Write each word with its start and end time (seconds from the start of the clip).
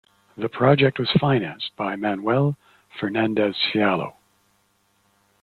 The 0.35 0.49
project 0.49 0.97
was 0.97 1.11
financed 1.19 1.75
by 1.75 1.95
Manuel 1.95 2.57
Fernandez 2.99 3.55
Fiallo. 3.71 4.15